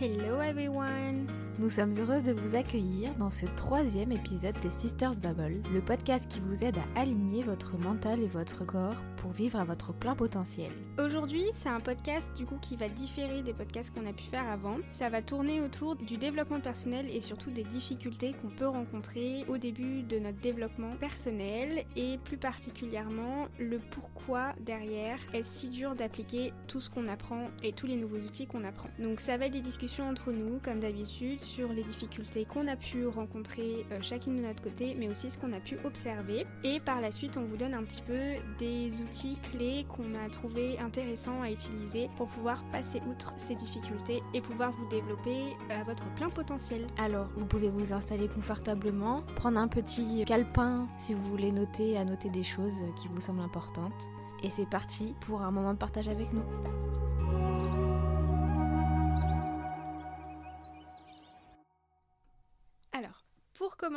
[0.00, 1.26] Hello everyone.
[1.58, 6.24] Nous sommes heureuses de vous accueillir dans ce troisième épisode des Sisters Bubble, le podcast
[6.28, 8.94] qui vous aide à aligner votre mental et votre corps
[9.30, 10.70] vivre à votre plein potentiel.
[10.98, 14.48] Aujourd'hui, c'est un podcast du coup qui va différer des podcasts qu'on a pu faire
[14.48, 14.76] avant.
[14.92, 19.58] Ça va tourner autour du développement personnel et surtout des difficultés qu'on peut rencontrer au
[19.58, 26.52] début de notre développement personnel et plus particulièrement le pourquoi derrière est-ce si dur d'appliquer
[26.66, 28.88] tout ce qu'on apprend et tous les nouveaux outils qu'on apprend.
[28.98, 32.76] Donc ça va être des discussions entre nous, comme d'habitude, sur les difficultés qu'on a
[32.76, 36.46] pu rencontrer euh, chacune de notre côté, mais aussi ce qu'on a pu observer.
[36.64, 40.28] Et par la suite, on vous donne un petit peu des outils clés qu'on a
[40.30, 45.82] trouvé intéressants à utiliser pour pouvoir passer outre ces difficultés et pouvoir vous développer à
[45.84, 46.86] votre plein potentiel.
[46.96, 52.04] Alors, vous pouvez vous installer confortablement, prendre un petit calepin si vous voulez noter, à
[52.04, 54.08] noter des choses qui vous semblent importantes.
[54.42, 56.44] Et c'est parti pour un moment de partage avec nous.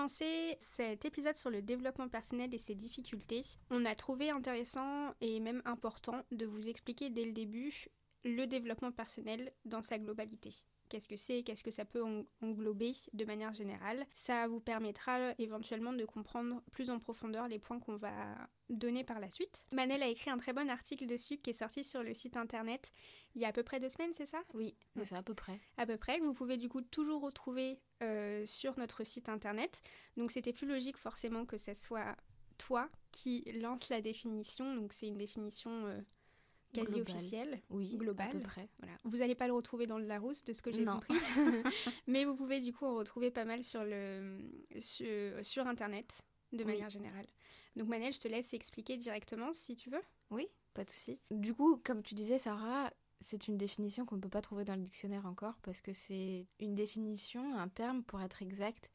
[0.01, 5.39] Commencer cet épisode sur le développement personnel et ses difficultés, on a trouvé intéressant et
[5.39, 7.85] même important de vous expliquer dès le début
[8.23, 10.55] le développement personnel dans sa globalité.
[10.91, 12.03] Qu'est-ce que c'est Qu'est-ce que ça peut
[12.41, 17.79] englober de manière générale Ça vous permettra éventuellement de comprendre plus en profondeur les points
[17.79, 18.13] qu'on va
[18.69, 19.63] donner par la suite.
[19.71, 22.91] Manel a écrit un très bon article dessus qui est sorti sur le site internet
[23.35, 24.43] il y a à peu près deux semaines, c'est ça?
[24.53, 25.61] Oui, c'est à peu près.
[25.77, 29.81] À peu près, vous pouvez du coup toujours retrouver euh, sur notre site internet.
[30.17, 32.17] Donc c'était plus logique forcément que ce soit
[32.57, 34.75] toi qui lance la définition.
[34.75, 36.01] Donc c'est une définition euh,
[36.71, 38.29] quasi officielle, oui, globale.
[38.29, 38.69] À peu près.
[38.79, 38.93] Voilà.
[39.03, 41.13] Vous n'allez pas le retrouver dans le Larousse, de ce que j'ai compris.
[42.07, 44.37] Mais vous pouvez du coup en retrouver pas mal sur, le,
[44.79, 47.27] sur, internet de manière générale.
[47.75, 50.01] Donc Manel, je te laisse expliquer directement si tu veux.
[50.29, 51.19] Oui, pas de souci.
[51.29, 52.91] Du coup, comme tu disais, Sarah,
[53.21, 56.47] c'est une définition qu'on ne peut pas trouver dans le dictionnaire encore parce que c'est
[56.59, 58.89] une définition, un terme pour être exact,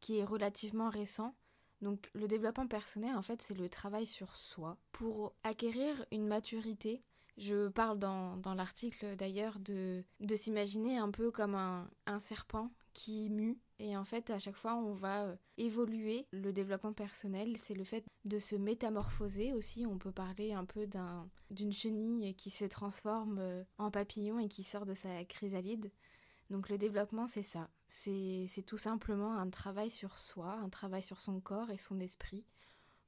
[0.00, 1.34] qui est relativement récent.
[1.80, 7.02] Donc le développement personnel, en fait, c'est le travail sur soi pour acquérir une maturité.
[7.38, 12.70] Je parle dans, dans l'article d'ailleurs de, de s'imaginer un peu comme un, un serpent
[12.92, 16.28] qui mue et en fait, à chaque fois, on va euh, évoluer.
[16.30, 19.86] Le développement personnel, c'est le fait de se métamorphoser aussi.
[19.86, 20.88] On peut parler un peu
[21.50, 25.90] d'une chenille qui se transforme euh, en papillon et qui sort de sa chrysalide.
[26.48, 27.70] Donc le développement, c'est ça.
[27.88, 32.44] C'est tout simplement un travail sur soi, un travail sur son corps et son esprit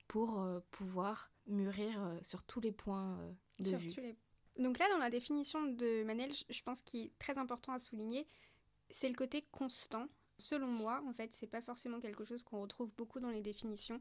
[0.08, 3.18] pour euh, pouvoir mûrir sur tous les points
[3.58, 3.94] de vue.
[4.58, 8.26] Donc là, dans la définition de Manel, je pense qu'il est très important à souligner,
[8.90, 12.90] c'est le côté constant Selon moi, en fait, c'est pas forcément quelque chose qu'on retrouve
[12.96, 14.00] beaucoup dans les définitions,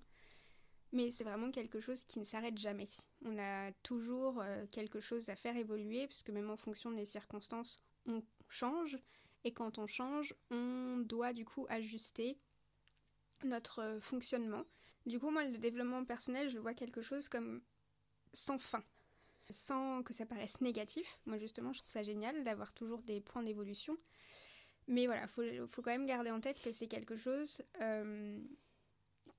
[0.91, 2.87] mais c'est vraiment quelque chose qui ne s'arrête jamais.
[3.23, 7.79] On a toujours euh, quelque chose à faire évoluer, puisque même en fonction des circonstances,
[8.07, 8.97] on change,
[9.43, 12.39] et quand on change, on doit du coup ajuster
[13.43, 14.63] notre euh, fonctionnement.
[15.05, 17.61] Du coup, moi, le développement personnel, je le vois quelque chose comme
[18.33, 18.83] sans fin,
[19.49, 21.19] sans que ça paraisse négatif.
[21.25, 23.97] Moi, justement, je trouve ça génial d'avoir toujours des points d'évolution.
[24.87, 28.41] Mais voilà, il faut, quand même garder en tête que c'est quelque chose euh,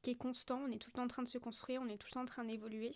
[0.03, 0.61] qui est constant.
[0.65, 2.23] On est tout le temps en train de se construire, on est tout le temps
[2.23, 2.93] en train d'évoluer.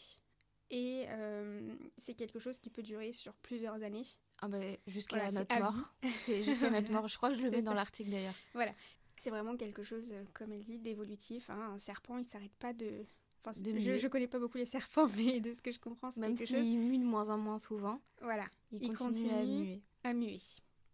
[0.70, 4.04] Et euh, c'est quelque chose qui peut durer sur plusieurs années.
[4.40, 5.94] Ah bah, jusqu'à notre mort.
[6.20, 7.08] C'est jusqu'à notre mort.
[7.08, 8.34] Je crois que je le mets dans l'article d'ailleurs.
[8.52, 8.72] Voilà.
[9.18, 11.50] C'est vraiment quelque chose, euh, comme elle dit, d'évolutif.
[11.50, 11.72] Hein.
[11.74, 13.04] Un serpent, il s'arrête pas de.
[13.40, 16.20] Enfin, je, ne connais pas beaucoup les serpents, mais de ce que je comprends, c'est
[16.20, 18.00] Même s'il mue de moins en moins souvent.
[18.20, 18.46] Voilà.
[18.72, 19.82] Il, continue, à muer.
[20.04, 20.38] À muer.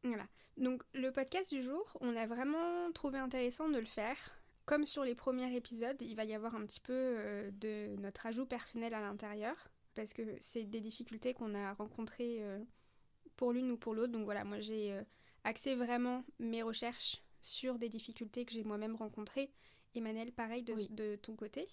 [0.03, 0.27] Voilà.
[0.57, 4.17] Donc le podcast du jour, on a vraiment trouvé intéressant de le faire.
[4.67, 8.27] Comme sur les premiers épisodes, il va y avoir un petit peu euh, de notre
[8.27, 9.57] ajout personnel à l'intérieur,
[9.95, 12.59] parce que c'est des difficultés qu'on a rencontrées euh,
[13.37, 14.13] pour l'une ou pour l'autre.
[14.13, 15.03] Donc voilà, moi j'ai euh,
[15.43, 19.51] axé vraiment mes recherches sur des difficultés que j'ai moi-même rencontrées.
[19.95, 21.69] Emmanuel, pareil de, de ton côté.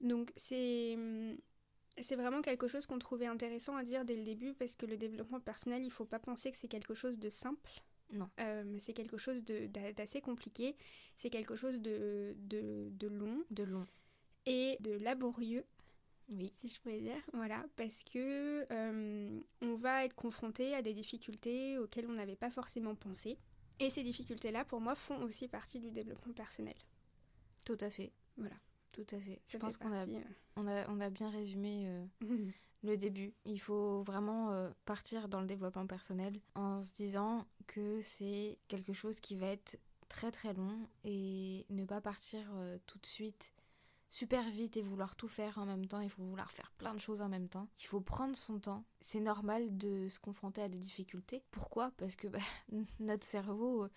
[0.00, 1.36] Donc c'est hum,
[2.02, 4.96] c'est vraiment quelque chose qu'on trouvait intéressant à dire dès le début parce que le
[4.96, 7.70] développement personnel, il ne faut pas penser que c'est quelque chose de simple.
[8.12, 8.28] Non.
[8.40, 10.76] Euh, c'est quelque chose d'assez compliqué.
[11.16, 13.44] C'est quelque chose de, de, long.
[13.50, 13.86] De long.
[14.46, 15.64] Et de laborieux.
[16.30, 16.52] Oui.
[16.54, 17.20] Si je pourrais dire.
[17.32, 17.64] Voilà.
[17.76, 22.94] Parce que euh, on va être confronté à des difficultés auxquelles on n'avait pas forcément
[22.94, 23.38] pensé.
[23.80, 26.74] Et ces difficultés-là, pour moi, font aussi partie du développement personnel.
[27.64, 28.12] Tout à fait.
[28.36, 28.56] Voilà.
[28.92, 29.40] Tout à fait.
[29.46, 30.20] Je pense qu'on a, euh.
[30.56, 32.06] on a, on a bien résumé euh,
[32.82, 33.34] le début.
[33.44, 38.92] Il faut vraiment euh, partir dans le développement personnel en se disant que c'est quelque
[38.92, 39.78] chose qui va être
[40.08, 42.50] très très long et ne pas partir
[42.86, 43.52] tout de suite
[44.08, 47.00] super vite et vouloir tout faire en même temps, il faut vouloir faire plein de
[47.00, 47.68] choses en même temps.
[47.80, 48.84] Il faut prendre son temps.
[49.00, 51.44] C'est normal de se confronter à des difficultés.
[51.50, 51.92] Pourquoi?
[51.96, 52.38] Parce que bah,
[53.00, 53.88] notre cerveau,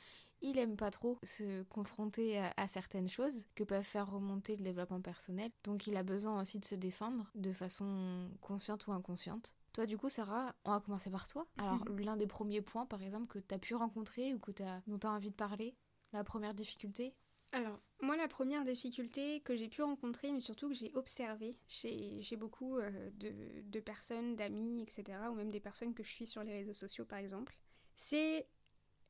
[0.42, 5.02] il aime pas trop se confronter à, certaines choses que peuvent faire remonter le développement
[5.02, 5.52] personnel.
[5.64, 9.56] Donc il a besoin aussi de se défendre de façon consciente ou inconsciente.
[9.74, 11.48] Toi, du coup, Sarah, on va commencer par toi.
[11.58, 14.82] Alors, l'un des premiers points, par exemple, que tu as pu rencontrer ou que as,
[14.86, 15.78] dont tu as envie de parler,
[16.12, 17.16] la première difficulté?
[17.54, 22.22] Alors, moi, la première difficulté que j'ai pu rencontrer, mais surtout que j'ai observé chez,
[22.38, 23.34] beaucoup euh, de,
[23.64, 27.06] de personnes, d'amis, etc., ou même des personnes que je suis sur les réseaux sociaux,
[27.06, 27.58] par exemple,
[27.98, 28.48] c'est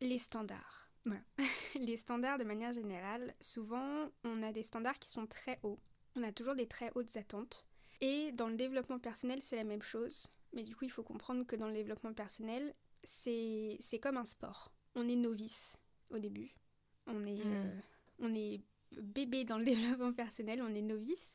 [0.01, 0.91] les standards.
[1.75, 5.79] les standards de manière générale, souvent on a des standards qui sont très hauts.
[6.15, 7.65] On a toujours des très hautes attentes.
[8.01, 10.27] Et dans le développement personnel, c'est la même chose.
[10.53, 12.73] Mais du coup, il faut comprendre que dans le développement personnel,
[13.03, 14.73] c'est comme un sport.
[14.95, 15.77] On est novice
[16.09, 16.53] au début.
[17.07, 17.53] On est, mm.
[17.53, 17.79] euh,
[18.21, 18.61] on est
[18.99, 21.33] bébé dans le développement personnel, on est novice.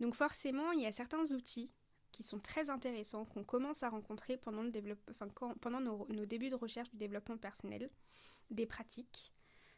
[0.00, 1.70] Donc forcément, il y a certains outils
[2.12, 5.28] qui sont très intéressants qu'on commence à rencontrer pendant, le enfin,
[5.60, 7.90] pendant nos, nos, débuts de recherche du développement personnel
[8.50, 9.32] des pratiques.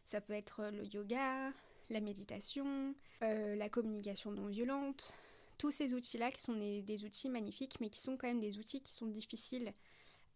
[0.04, 1.52] Ça peut être le yoga,
[1.90, 5.14] la méditation, euh, la communication non violente.
[5.58, 8.82] Tous ces outils-là qui sont des, outils magnifiques, mais qui sont quand même des outils
[8.82, 9.72] qui sont difficiles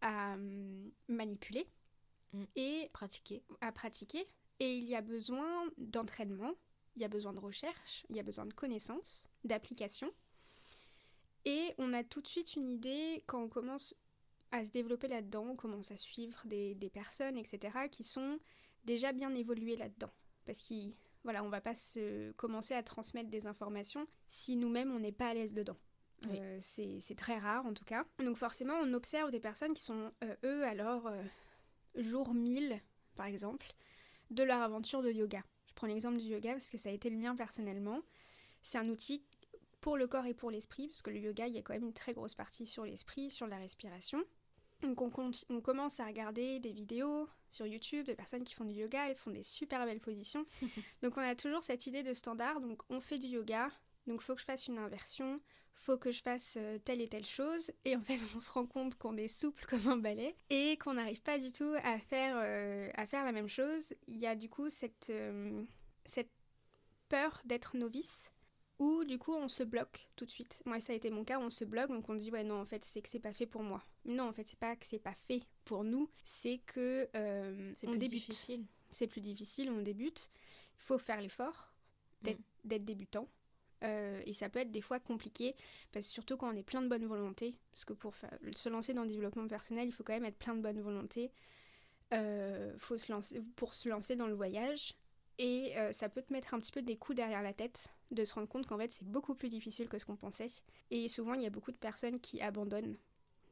[0.01, 1.67] à hum, manipuler
[2.33, 2.45] mm.
[2.56, 3.43] et pratiquer.
[3.61, 4.27] à pratiquer.
[4.61, 6.53] Et il y a besoin d'entraînement,
[6.97, 10.11] il y a besoin de recherche, il y a besoin de connaissances, d'application.
[11.47, 13.95] Et on a tout de suite une idée quand on commence
[14.53, 18.39] à se développer là-dedans, on commence à suivre des, personnes, etc., qui sont
[18.85, 20.11] déjà bien évoluées là-dedans.
[20.45, 20.93] Parce qu'on
[21.25, 25.29] voilà, on va pas se commencer à transmettre des informations si nous-mêmes on n'est pas
[25.29, 25.77] à l'aise dedans.
[26.27, 28.05] Euh, c'est très rare en tout cas.
[28.19, 31.23] Donc forcément, on observe des personnes qui sont, euh, eux, alors, euh,
[31.95, 32.79] jour 1000,
[33.17, 33.73] par exemple,
[34.31, 35.43] de leur aventure de yoga.
[35.67, 38.00] Je prends l'exemple du yoga parce que ça a été le mien personnellement.
[38.62, 39.25] C'est un outil
[39.81, 41.85] pour le corps et pour l'esprit, parce que le yoga, il y a quand même
[41.85, 44.23] une très grosse partie sur l'esprit, sur la respiration.
[44.82, 49.09] Donc on, commence à regarder des vidéos sur YouTube de personnes qui font du yoga,
[49.09, 50.47] elles font des super belles positions.
[51.03, 53.71] donc on a toujours cette idée de standard, donc on fait du yoga,
[54.06, 55.41] donc faut que je fasse une inversion,
[55.75, 58.67] faut que je fasse euh, telle et telle chose, et en fait on se rend
[58.67, 62.37] compte qu'on est souple comme un balai et qu'on n'arrive pas du tout à faire,
[62.38, 63.94] euh, à faire la même chose.
[64.06, 65.62] Il y a du coup cette, euh,
[66.05, 66.31] cette
[67.08, 68.32] peur d'être novice
[68.78, 70.62] ou du coup on se bloque tout de suite.
[70.64, 72.64] Moi ça a été mon cas, on se bloque donc on dit ouais non en
[72.64, 73.84] fait c'est que c'est pas fait pour moi.
[74.05, 77.87] Non en fait c'est pas que c'est pas fait pour nous, c'est que euh, c'est
[77.87, 78.64] plus difficile.
[78.90, 80.31] C'est plus difficile, on débute.
[80.78, 81.72] Il faut faire l'effort
[82.22, 82.78] d'être mm.
[82.78, 83.28] débutant.
[83.82, 85.55] Euh, et ça peut être des fois compliqué,
[85.93, 89.05] parce surtout quand on est plein de bonne volonté, parce que pour se lancer dans
[89.05, 91.32] le développement personnel, il faut quand même être plein de bonne volonté.
[92.12, 94.94] Euh, faut se lancer, pour se lancer dans le voyage,
[95.38, 98.25] et euh, ça peut te mettre un petit peu des coups derrière la tête, de
[98.25, 100.49] se rendre compte qu'en fait c'est beaucoup plus difficile que ce qu'on pensait.
[100.91, 102.97] Et souvent il y a beaucoup de personnes qui abandonnent.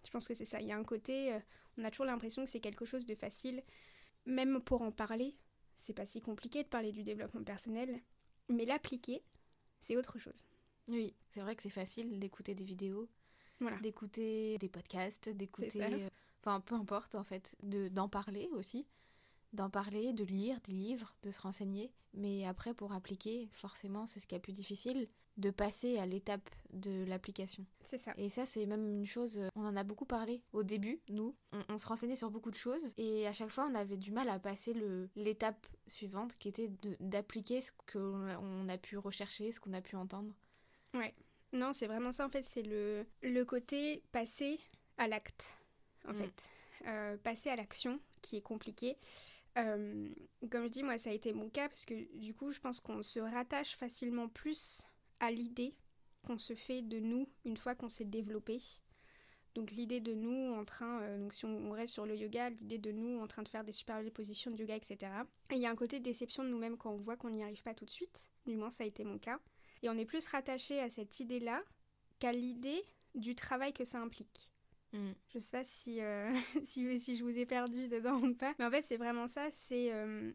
[0.04, 0.60] Je pense que c'est ça.
[0.60, 1.36] Il y a un côté,
[1.76, 3.62] on a toujours l'impression que c'est quelque chose de facile,
[4.26, 5.36] même pour en parler.
[5.76, 8.00] C'est pas si compliqué de parler du développement personnel,
[8.48, 9.22] mais l'appliquer,
[9.80, 10.44] c'est autre chose.
[10.88, 13.08] Oui, c'est vrai que c'est facile d'écouter des vidéos,
[13.60, 13.78] voilà.
[13.78, 15.82] d'écouter des podcasts, d'écouter.
[15.82, 16.08] Euh,
[16.42, 18.86] enfin, peu importe en fait, d'en parler aussi
[19.52, 21.92] d'en parler, de lire des livres, de se renseigner.
[22.14, 25.08] Mais après, pour appliquer, forcément, c'est ce qui est plus difficile,
[25.38, 27.64] de passer à l'étape de l'application.
[27.84, 28.12] C'est ça.
[28.18, 31.34] Et ça, c'est même une chose, on en a beaucoup parlé au début, nous.
[31.68, 34.28] On, se renseignait sur beaucoup de choses et à chaque fois, on avait du mal
[34.28, 34.74] à passer
[35.16, 40.32] l'étape suivante qui était d'appliquer ce qu'on a pu rechercher, ce qu'on a pu entendre.
[40.94, 41.14] Ouais.
[41.52, 44.60] Non, c'est vraiment ça, en fait, c'est le, le côté passer
[44.98, 45.48] à l'acte,
[46.06, 46.16] en mm.
[46.16, 46.50] fait.
[46.86, 48.96] Euh, passer à l'action qui est compliqué.
[49.56, 50.08] Euh,
[50.50, 52.80] comme je dis, moi, ça a été mon cas parce que du coup, je pense
[52.80, 54.84] qu'on se rattache facilement plus
[55.20, 55.74] à l'idée
[56.26, 58.60] qu'on se fait de nous une fois qu'on s'est développé.
[59.54, 62.78] Donc l'idée de nous en train, euh, donc si on, reste sur le yoga, l'idée
[62.78, 65.12] de nous en train de faire des super positions de yoga, etc.
[65.50, 67.42] Et il y a un côté de déception de nous-mêmes quand on voit qu'on n'y
[67.42, 68.30] arrive pas tout de suite.
[68.46, 69.40] Du moins, ça a été mon cas.
[69.82, 71.62] Et on est plus rattaché à cette idée-là
[72.18, 72.84] qu'à l'idée
[73.14, 74.50] du travail que ça implique.
[74.92, 75.10] Mm.
[75.28, 76.32] Je sais pas si, euh,
[76.64, 78.54] si, si, je vous ai perdu dedans ou pas.
[78.58, 79.48] Mais en fait, c'est vraiment ça.
[79.52, 80.32] C'est euh,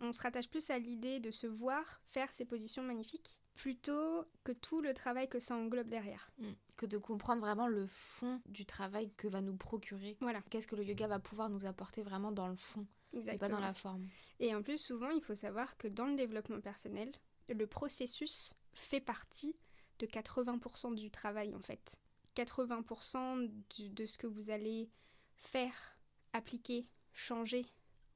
[0.00, 4.52] on, se rattache plus à l'idée de se voir faire ces positions magnifiques plutôt que
[4.52, 6.30] tout le travail que ça englobe derrière.
[6.38, 6.52] Mm.
[6.76, 10.16] Que de comprendre vraiment le fond du travail que va nous procurer.
[10.20, 10.42] Voilà.
[10.50, 13.60] Qu'est-ce que le yoga va pouvoir nous apporter vraiment dans le fond et pas dans
[13.60, 14.06] la forme.
[14.40, 17.10] Et en plus, souvent, il faut savoir que dans le développement personnel,
[17.48, 19.56] le processus fait partie
[19.98, 21.98] de 80% du travail en fait.
[22.36, 24.90] 80% de ce que vous allez
[25.36, 25.96] faire,
[26.34, 27.64] appliquer, changer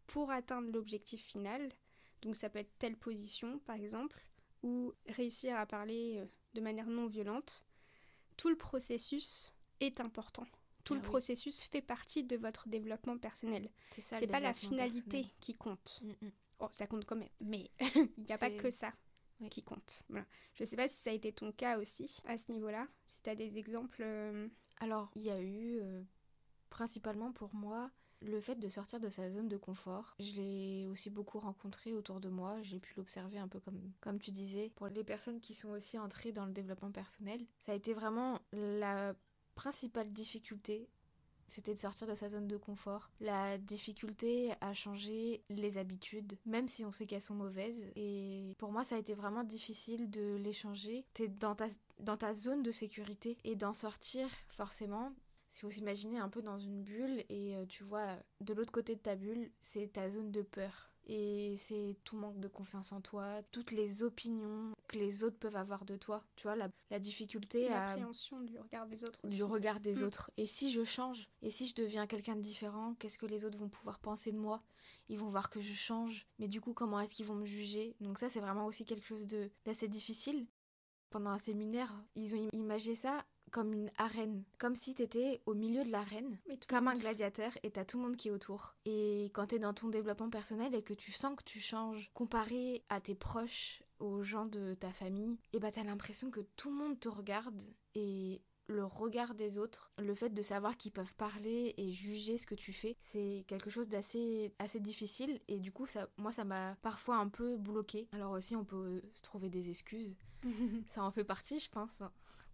[0.07, 1.71] pour atteindre l'objectif final.
[2.21, 4.21] Donc ça peut être telle position par exemple.
[4.63, 7.65] Ou réussir à parler euh, de manière non violente,
[8.37, 10.47] tout le processus est important.
[10.85, 11.07] Tout Ah le oui.
[11.09, 13.71] processus fait partie de votre développement personnel.
[14.01, 15.27] C'est pas la finalité personnel.
[15.41, 16.01] qui compte.
[16.03, 16.31] Mm, mm.
[16.61, 17.71] Oh, ça compte quand même, mais
[18.19, 18.93] il n'y a pas que ça
[19.41, 19.49] Oui.
[19.51, 20.03] qui compte.
[20.09, 20.27] Voilà.
[20.55, 23.31] Je sais pas si ça a été ton cas aussi à ce niveau-là, si tu
[23.31, 24.03] as des exemples.
[24.03, 24.49] euh,
[24.81, 26.03] Alors, il y a eu, euh,
[26.71, 27.91] principalement pour moi,
[28.23, 30.15] le fait de sortir de sa zone de confort.
[30.19, 32.61] Je l'ai aussi beaucoup rencontré autour de moi.
[32.63, 34.71] J'ai pu l'observer un peu comme, comme tu disais.
[34.77, 38.41] Pour les personnes qui sont aussi entrées dans le développement personnel, ça a été vraiment
[38.53, 39.15] la
[39.55, 40.89] principale difficulté.
[41.49, 43.11] C'était de sortir de sa zone de confort.
[43.21, 47.91] La difficulté à changer les habitudes, même si on sait qu'elles sont mauvaises.
[47.97, 51.05] Et pour moi, ça a été vraiment difficile de les changer.
[51.13, 51.67] T'es dans ta,
[51.99, 55.13] dans ta zone de sécurité et d'en sortir, forcément,
[55.57, 58.95] il faut s'imaginer un peu dans une bulle et euh, tu vois, de l'autre côté
[58.95, 60.87] de ta bulle, c'est ta zone de peur.
[61.07, 65.57] Et c'est tout manque de confiance en toi, toutes les opinions que les autres peuvent
[65.57, 66.23] avoir de toi.
[66.37, 69.35] Tu vois, la, la difficulté à, l'appréhension du regard des autres aussi.
[69.37, 70.07] du regard des Mm.
[70.07, 70.31] autres.
[70.37, 73.59] Et si je change Et si je deviens quelqu'un de différent Qu'est-ce que les autres
[73.59, 74.63] vont pouvoir penser de moi?
[75.09, 76.27] Ils vont voir que je change.
[76.39, 77.97] Mais du coup, comment est-ce qu'ils vont me juger?
[78.01, 80.47] Donc ça, c'est vraiment aussi quelque chose de- d'assez difficile.
[81.09, 84.45] Pendant un séminaire, ils ont im- imagé ça comme une arène.
[84.59, 86.39] Comme si t'étais au milieu de l'arène
[86.69, 88.75] comme un gladiateur et t'as tout le monde qui est autour.
[88.85, 92.85] Et quand t'es dans ton développement personnel et que tu sens que tu changes, comparé
[92.89, 96.77] à tes proches, aux gens de ta famille, et bah t'as l'impression que tout le
[96.77, 97.63] monde te regarde
[97.95, 98.41] et
[98.71, 102.55] le regard des autres, le fait de savoir qu'ils peuvent parler et juger ce que
[102.55, 106.77] tu fais, c'est quelque chose d'assez assez difficile et du coup ça moi ça m'a
[106.77, 108.09] parfois un peu bloqué.
[108.13, 110.17] Alors aussi on peut se trouver des excuses
[110.89, 112.03] ça en fait partie, je pense.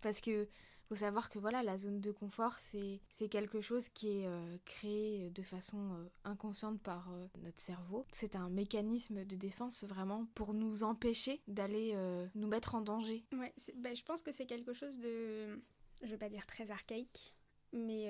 [0.01, 0.49] Parce que
[0.89, 4.57] faut savoir que voilà, la zone de confort, c'est c'est quelque chose qui est euh,
[4.65, 8.07] créé de façon euh, inconsciente par euh, notre cerveau.
[8.13, 11.97] C'est un mécanisme de défense vraiment pour nous empêcher d'aller
[12.35, 13.25] nous mettre en danger.
[13.33, 15.61] Ouais, bah, je pense que c'est quelque chose de,
[16.03, 17.35] je vais pas dire très archaïque,
[17.73, 18.09] mais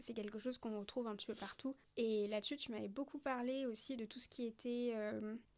[0.00, 1.76] c'est quelque chose qu'on retrouve un petit peu partout.
[1.96, 4.94] Et là-dessus, tu m'avais beaucoup parlé aussi de tout ce qui était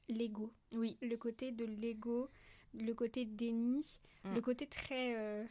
[0.09, 2.29] l'ego, Oui, le côté de l'ego,
[2.79, 4.35] le côté déni, Mm.
[4.35, 5.45] le côté très, euh,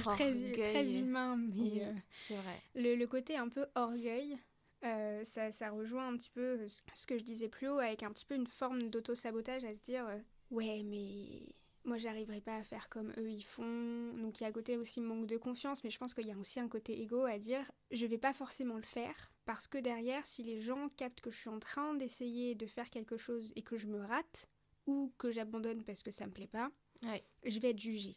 [0.00, 1.80] très, très humain, mais Oui.
[1.82, 1.92] euh,
[2.36, 2.62] vrai.
[2.74, 4.38] le, le côté un peu orgueil.
[4.84, 8.10] euh, ça, ça rejoint un petit peu ce- que je disais plus haut avec un
[8.12, 10.06] petit peu une forme d'auto-sabotage à se dire
[10.50, 11.46] ouais mais
[11.84, 14.76] moi j'arriverai pas à faire comme eux ils font donc il y a un côté
[14.76, 17.38] aussi manque de confiance mais je pense qu'il y a aussi un côté égo à
[17.38, 21.30] dire je vais pas forcément le faire parce que derrière si les gens captent que
[21.30, 24.48] je suis en train d'essayer de faire quelque chose et que je me rate
[24.86, 26.70] ou que j'abandonne parce que ça me plaît pas
[27.02, 27.24] Ouais.
[27.44, 28.16] je vais être jugée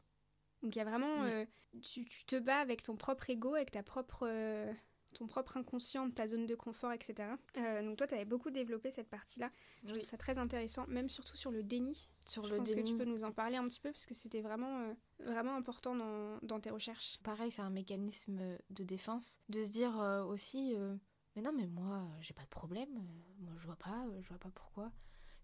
[0.63, 1.29] donc il y a vraiment Mm.
[1.29, 1.45] euh,
[1.81, 4.73] tu, tu te bats avec ton propre ego avec ta propre euh,
[5.13, 7.29] ton propre inconscient, ta zone de confort, etc.
[7.57, 9.49] Euh, donc toi, tu avais beaucoup développé cette partie-là.
[9.81, 9.93] Je Oui.
[9.93, 12.09] trouve ça très intéressant, même surtout sur le déni.
[12.27, 14.05] Sur Je le pense déni, que tu peux nous en parler un petit peu, parce
[14.05, 17.17] que c'était vraiment, vraiment important dans, dans tes recherches.
[17.23, 19.95] pareil, c'est un mécanisme de défense de se dire
[20.27, 20.75] aussi
[21.35, 22.89] mais non mais moi j'ai pas de problème,
[23.39, 24.91] moi je vois pas, je vois pas pourquoi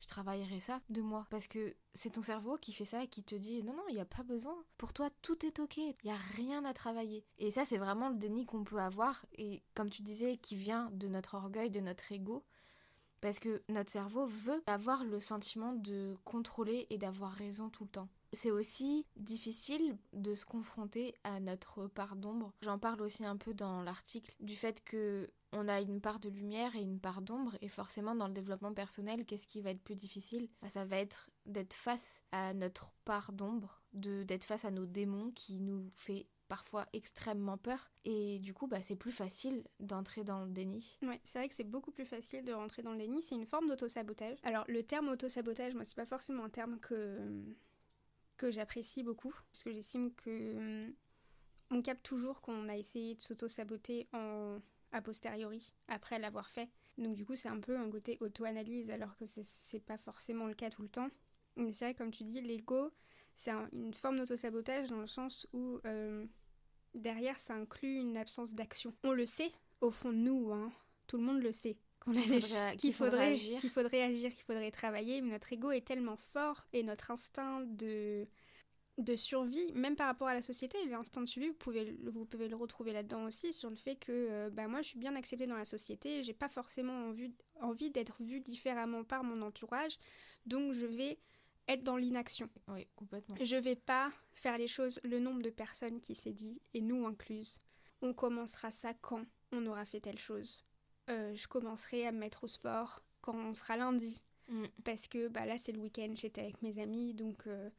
[0.03, 3.23] je travaillerai ça de moi parce que c'est ton cerveau qui fait ça et qui
[3.23, 4.55] te dit non non, il y a pas besoin.
[4.77, 7.25] Pour toi tout est OK, il y a rien à travailler.
[7.37, 10.89] Et ça c'est vraiment le déni qu'on peut avoir et comme tu disais qui vient
[10.91, 12.43] de notre orgueil, de notre ego
[13.21, 17.89] parce que notre cerveau veut avoir le sentiment de contrôler et d'avoir raison tout le
[17.89, 18.09] temps.
[18.33, 22.51] C'est aussi difficile de se confronter à notre part d'ombre.
[22.61, 26.29] J'en parle aussi un peu dans l'article du fait que on a une part de
[26.29, 29.81] lumière et une part d'ombre et forcément dans le développement personnel, qu'est-ce qui va être
[29.83, 30.49] plus difficile?
[30.61, 35.31] Bah, Ça va être d'être face à notre part d'ombre, d'être face à nos démons
[35.31, 40.43] qui nous fait parfois extrêmement peur et du coup bah, c'est plus facile d'entrer dans
[40.43, 40.97] le déni.
[41.01, 43.21] Ouais, c'est vrai que c'est beaucoup plus facile de rentrer dans le déni.
[43.21, 44.37] C'est une forme d'auto-sabotage.
[44.43, 47.17] Alors, le terme auto-sabotage, moi, c'est pas forcément un terme que,
[48.37, 50.93] que j'apprécie beaucoup, parce que j'estime que hum,
[51.71, 54.59] on capte toujours qu'on a essayé de s'auto-saboter en
[54.93, 56.69] a posteriori, après l'avoir fait.
[56.97, 60.53] Donc, du coup, c'est un peu un côté auto-analyse, alors que c'est- pas forcément le
[60.53, 61.09] cas tout le temps.
[61.57, 62.91] Mais c'est vrai, comme tu dis, l'ego,
[63.35, 66.25] c'est un- une forme d'auto-sabotage dans le sens où euh,
[66.93, 68.93] derrière, ça inclut une absence d'action.
[69.03, 70.71] On le sait, au fond de nous, hein,
[71.07, 71.77] tout le monde le sait.
[71.99, 73.59] Qu'on a Qu'il des faudrait- ch- qu'il faudrait agir.
[73.61, 77.61] qu'il faudrait agir, qu'il faudrait travailler, mais notre ego est tellement fort et notre instinct
[77.61, 78.27] de,
[78.99, 82.25] de survie, même par rapport à la société, l'instinct de survie, vous pouvez, le- vous
[82.25, 85.15] pouvez le retrouver là-dedans aussi, sur le fait que euh, bah, moi je suis bien
[85.15, 89.97] acceptée dans la société, j'ai pas forcément envie, envie d'être vue différemment par mon entourage,
[90.45, 91.17] donc je vais
[91.67, 92.49] être dans l'inaction.
[92.67, 93.35] Oui, complètement.
[93.41, 97.07] Je vais pas faire les choses, le nombre de personnes qui s'est dit, et nous
[97.07, 97.59] incluses.
[98.01, 100.63] On commencera ça quand on aura fait telle chose.
[101.09, 104.21] Euh, je commencerai à me mettre au sport quand on sera lundi.
[104.49, 104.65] Mm.
[104.83, 107.69] Parce que bah, là, c'est le week-end, j'étais avec mes amis, donc euh,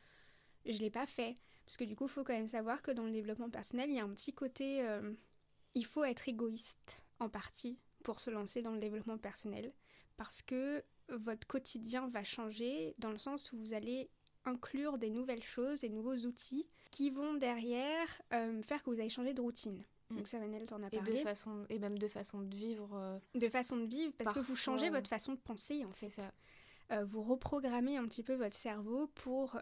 [0.67, 1.35] je l'ai pas fait.
[1.67, 3.97] Parce que du coup, il faut quand même savoir que dans le développement personnel, il
[3.97, 4.83] y a un petit côté.
[4.83, 5.13] euh,
[5.75, 9.73] il faut être égoïste en partie pour se lancer dans le développement personnel.
[10.17, 14.09] Parce que votre quotidien va changer dans le sens où vous allez
[14.45, 19.09] inclure des nouvelles choses, des nouveaux outils qui vont derrière euh, faire que vous allez
[19.09, 19.83] changer de routine.
[20.11, 20.17] Mm.
[20.19, 21.21] Donc ça, Manel t'en a Et, de parlé.
[21.23, 22.91] façon, et même de façon de vivre.
[22.95, 26.11] euh, de façon de vivre, parce que vous changez votre façon de penser en c'est
[26.11, 26.23] fait.
[26.23, 26.31] ça.
[26.93, 29.59] Euh, vous reprogrammez un petit peu votre cerveau pour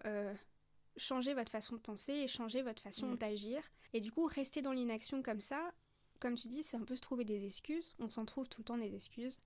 [0.96, 3.16] changer votre façon de penser et changer votre façon Mm.
[3.16, 3.62] d'agir.
[3.92, 5.72] Et du coup, rester dans l'inaction comme ça,
[6.20, 7.94] comme tu dis, c'est un peu se trouver des excuses.
[7.98, 9.40] On s'en trouve tout le temps des excuses.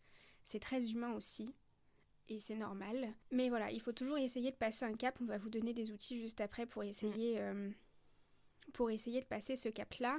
[0.44, 1.54] C'est très humain aussi.
[2.28, 3.14] Et c'est normal.
[3.30, 5.16] Mais voilà, il faut toujours essayer de passer un cap.
[5.20, 7.70] On va vous donner des outils juste après pour essayer, euh,
[8.72, 10.18] pour essayer de passer ce cap-là.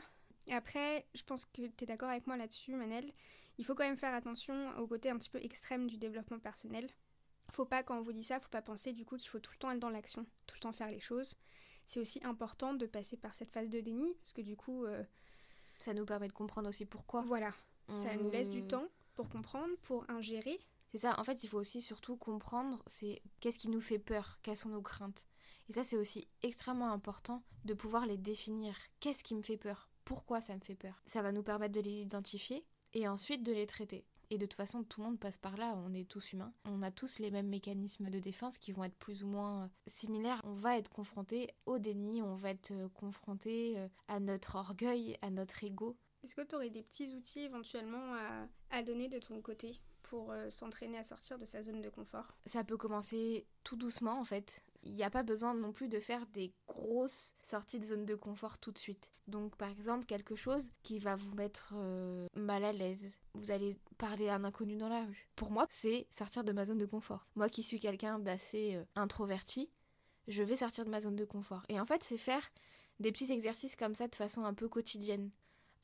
[0.49, 3.11] Après, je pense que tu es d'accord avec moi là-dessus, Manel.
[3.57, 6.89] Il faut quand même faire attention au côté un petit peu extrême du développement personnel.
[7.51, 9.51] Faut pas, quand on vous dit ça, faut pas penser du coup qu'il faut tout
[9.53, 11.35] le temps être dans l'action, tout le temps faire les choses.
[11.85, 15.03] C'est aussi important de passer par cette phase de déni, parce que du coup, euh,
[15.79, 17.21] Ça nous permet de comprendre aussi pourquoi.
[17.21, 17.53] voilà,
[17.87, 20.59] on ça nous laisse du veut- temps pour comprendre, pour ingérer.
[20.91, 24.39] C'est ça, en fait, il faut aussi surtout comprendre c'est qu'est-ce qui nous fait peur,
[24.43, 25.27] quelles sont nos craintes.
[25.69, 28.75] Et ça, c'est aussi extrêmement important de pouvoir les définir.
[28.99, 29.89] Qu'est-ce qui me fait peur?
[30.05, 31.01] Pourquoi ça me fait peur?
[31.05, 34.05] Ça va nous permettre de les identifier et ensuite de les traiter.
[34.29, 36.53] Et de toute façon, tout le monde passe par là, on est tous humains.
[36.65, 39.67] On a tous les mêmes mécanismes de défense qui vont être plus ou moins euh,
[39.85, 40.41] similaires.
[40.43, 45.17] On va être confronté au déni, on va être euh, confronté euh, à notre orgueil,
[45.21, 45.95] à notre ego.
[46.23, 50.31] Est-ce que tu aurais des petits outils éventuellement à, à donner de ton côté pour
[50.31, 52.35] euh, s'entraîner à sortir de sa zone de confort?
[52.45, 54.61] Ça peut commencer tout doucement en fait.
[54.83, 58.15] Il n'y a pas besoin non plus de faire des grosses sorties de zone de
[58.15, 59.11] confort tout de suite.
[59.27, 63.17] Donc par exemple quelque chose qui va vous mettre euh, mal à l'aise.
[63.33, 65.27] Vous allez parler à un inconnu dans la rue.
[65.35, 67.27] Pour moi, c'est sortir de ma zone de confort.
[67.35, 69.69] Moi qui suis quelqu'un d'assez euh, introverti,
[70.27, 71.63] je vais sortir de ma zone de confort.
[71.69, 72.51] Et en fait, c'est faire
[72.99, 75.31] des petits exercices comme ça de façon un peu quotidienne.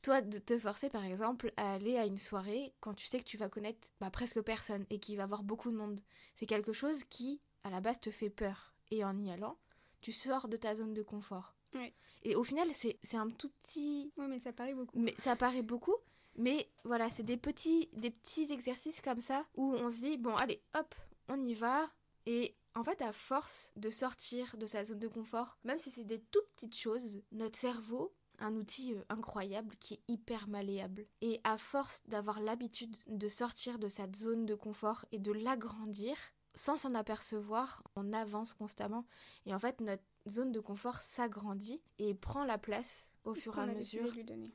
[0.02, 3.24] Toi, de te forcer par exemple à aller à une soirée quand tu sais que
[3.24, 6.00] tu vas connaître bah, presque personne et qu'il va y avoir beaucoup de monde.
[6.34, 8.74] C'est quelque chose qui, à la base, te fait peur.
[8.90, 9.56] Et en y allant,
[10.04, 11.54] tu sors de ta zone de confort.
[11.74, 11.94] Ouais.
[12.24, 14.12] Et au final, c'est c'est un tout petit...
[14.18, 14.98] Oui, mais ça paraît beaucoup.
[14.98, 15.96] Mais ça paraît beaucoup,
[16.36, 20.36] mais voilà, c'est des petits, des petits exercices comme ça où on se dit, bon,
[20.36, 20.94] allez, hop,
[21.28, 21.90] on y va.
[22.26, 26.04] Et en fait, à force de sortir de sa zone de confort, même si c'est
[26.04, 31.06] des tout petites choses, notre cerveau, un outil euh, incroyable qui est hyper malléable.
[31.22, 36.16] Et à force d'avoir l'habitude de sortir de cette zone de confort et de l'agrandir,
[36.54, 39.06] sans s'en apercevoir, on avance constamment.
[39.46, 43.62] Et en fait, notre zone de confort s'agrandit et prend la place au fur et
[43.62, 44.12] à mesure.
[44.12, 44.54] lui donner.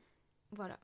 [0.52, 0.78] Voilà.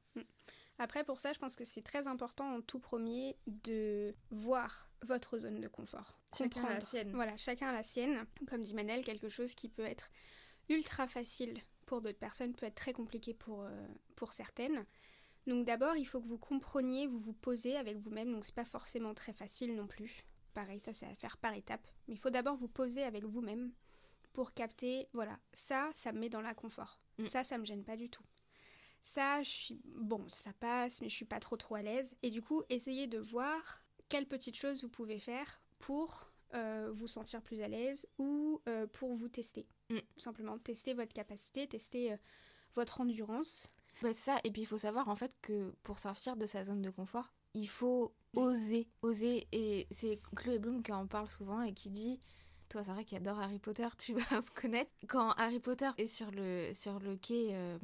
[0.78, 5.38] Après, pour ça, je pense que c'est très important en tout premier de voir votre
[5.38, 6.18] zone de confort.
[6.36, 6.88] Chacun a la Comprendre.
[6.88, 7.12] sienne.
[7.12, 8.26] Voilà, chacun a la sienne.
[8.48, 10.10] Comme dit Manel, quelque chose qui peut être
[10.68, 14.84] ultra facile pour d'autres personnes peut être très compliqué pour, euh, pour certaines.
[15.46, 18.32] Donc d'abord, il faut que vous compreniez, vous vous posez avec vous-même.
[18.32, 20.26] Donc c'est pas forcément très facile non plus.
[20.56, 21.86] Pareil, ça c'est à faire par étapes.
[22.08, 23.72] Mais il faut d'abord vous poser avec vous-même
[24.32, 26.98] pour capter, voilà, ça, ça me met dans la confort.
[27.18, 27.26] Mm.
[27.26, 28.22] Ça, ça me gêne pas du tout.
[29.02, 32.16] Ça, je suis bon, ça passe, mais je suis pas trop trop à l'aise.
[32.22, 37.06] Et du coup, essayez de voir quelles petites choses vous pouvez faire pour euh, vous
[37.06, 39.68] sentir plus à l'aise ou euh, pour vous tester.
[39.90, 39.98] Mm.
[40.16, 42.16] Simplement, tester votre capacité, tester euh,
[42.76, 43.68] votre endurance.
[44.00, 44.38] C'est ça.
[44.44, 47.34] Et puis il faut savoir en fait que pour sortir de sa zone de confort,
[47.52, 49.46] il faut oser, oser.
[49.52, 52.20] Et c'est Chloé Bloom qui en parle souvent et qui dit,
[52.68, 54.90] toi Sarah qui adore Harry Potter, tu vas me connaître.
[55.08, 57.78] Quand Harry Potter est sur le sur le quai euh,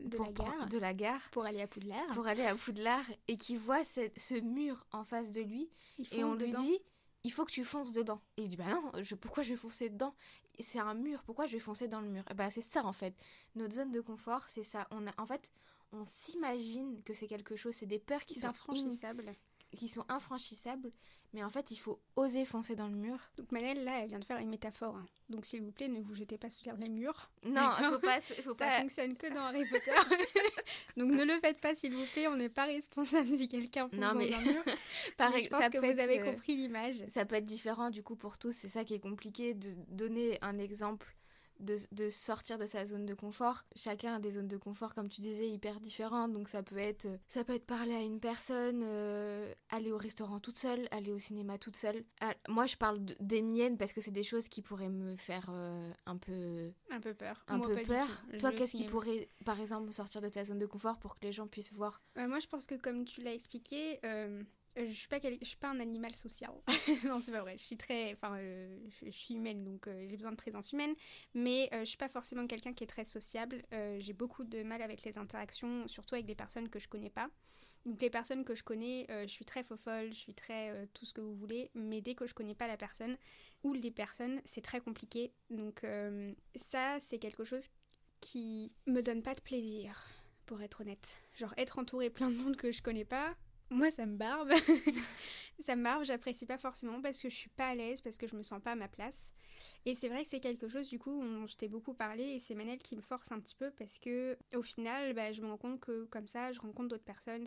[0.00, 0.68] De pour la gare.
[0.68, 2.06] de la gare Pour aller à Poudlard.
[2.14, 5.68] pour aller à Poudlard et qui voit ce, ce mur en face de lui
[6.12, 6.78] et on lui dit
[7.22, 8.22] il faut que tu fonces dedans.
[8.38, 10.14] Et il dit bah non, je, pourquoi je vais foncer dedans?
[10.58, 12.24] C'est un mur, pourquoi je vais foncer dans le mur?
[12.30, 13.14] Et bah c'est ça en fait.
[13.56, 14.88] Notre zone de confort, c'est ça.
[14.90, 15.52] On a en fait
[15.92, 19.34] on s'imagine que c'est quelque chose, c'est des peurs qui sont infranchissables.
[19.76, 20.90] Qui sont infranchissables,
[21.32, 23.16] mais en fait il faut oser foncer dans le mur.
[23.36, 24.96] Donc Manel, là, elle vient de faire une métaphore.
[24.96, 25.06] hein.
[25.28, 27.30] Donc s'il vous plaît, ne vous jetez pas sur les murs.
[27.44, 28.80] Non, il faut pas, faut Ça pas.
[28.80, 29.92] fonctionne que dans Harry Potter.
[30.96, 32.26] Donc ne le faites pas, s'il vous plaît.
[32.28, 34.62] On n'est pas responsable si quelqu'un fonce Non, dans mais- un mur.
[35.16, 37.04] Par Mais ex- je pense ça que peut vous être, avez euh, compris l'image.
[37.08, 40.38] Ça peut être différent du coup pour tous, c'est ça qui est compliqué de donner
[40.42, 41.14] un exemple
[41.60, 43.64] de, de sortir de sa zone de confort.
[43.76, 47.06] Chacun a des zones de confort comme tu disais hyper différentes, donc ça peut être
[47.06, 51.12] euh, ça peut être parler à une personne, euh, aller au restaurant toute seule, aller
[51.12, 52.04] au cinéma toute seule.
[52.20, 55.16] Ah, moi je parle de- des miennes parce que c'est des choses qui pourraient me
[55.16, 57.44] faire euh, un peu Un peu peur.
[57.48, 58.08] un Moi, peu peur.
[58.38, 61.32] Toi qu'est-ce qui pourrait par exemple sortir de ta zone de confort pour que les
[61.32, 62.02] gens puissent voir?
[62.18, 64.42] Euh, moi, je pense que comme tu l'as expliqué, euh,
[64.78, 66.52] Euh, je suis pas suis pas un animal social.
[67.04, 67.56] non, c'est pas vrai.
[67.58, 70.94] Je suis très enfin euh, je, suis humaine donc euh, j'ai besoin de présence humaine
[71.34, 73.62] mais je suis pas forcément quelqu'un qui est très sociable.
[73.98, 77.28] j'ai beaucoup de mal avec les interactions surtout avec des personnes que je connais pas.
[77.86, 81.06] Donc les personnes que je connais, je suis très faux folle, je suis très tout
[81.06, 83.16] ce que vous voulez, mais dès que je connais pas la personne
[83.62, 85.32] ou les personnes, c'est très compliqué.
[85.48, 85.82] Donc
[86.56, 87.68] ça, c'est quelque chose
[88.20, 90.06] qui me donne pas de plaisir,
[90.50, 91.16] pour être honnête.
[91.36, 93.36] Genre être entouré plein de monde que je connais pas,
[93.70, 94.52] moi ça me barbe.
[95.60, 98.26] ça me barbe, j'apprécie pas forcément parce que je suis pas à l'aise, parce que
[98.26, 99.32] je me sens pas à ma place.
[99.86, 102.40] Et c'est vrai que c'est quelque chose, du coup, dont je t'ai beaucoup parlé et
[102.40, 105.46] c'est Manel qui me force un petit peu parce que au final, bah, je me
[105.46, 107.46] rends compte que comme ça, je rencontre d'autres personnes,